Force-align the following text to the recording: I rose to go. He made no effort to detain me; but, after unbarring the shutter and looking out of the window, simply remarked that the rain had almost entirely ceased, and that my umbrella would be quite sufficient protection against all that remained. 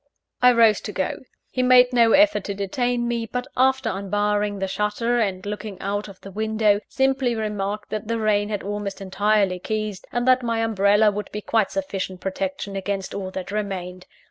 I 0.41 0.51
rose 0.51 0.81
to 0.81 0.91
go. 0.91 1.19
He 1.51 1.61
made 1.61 1.93
no 1.93 2.13
effort 2.13 2.43
to 2.45 2.55
detain 2.55 3.07
me; 3.07 3.27
but, 3.31 3.45
after 3.55 3.87
unbarring 3.91 4.57
the 4.57 4.67
shutter 4.67 5.19
and 5.19 5.45
looking 5.45 5.79
out 5.79 6.07
of 6.07 6.19
the 6.21 6.31
window, 6.31 6.79
simply 6.89 7.35
remarked 7.35 7.91
that 7.91 8.07
the 8.07 8.17
rain 8.17 8.49
had 8.49 8.63
almost 8.63 8.99
entirely 8.99 9.61
ceased, 9.63 10.07
and 10.11 10.27
that 10.27 10.41
my 10.41 10.61
umbrella 10.65 11.11
would 11.11 11.31
be 11.31 11.41
quite 11.41 11.69
sufficient 11.69 12.19
protection 12.19 12.75
against 12.75 13.13
all 13.13 13.29
that 13.29 13.51
remained. 13.51 14.07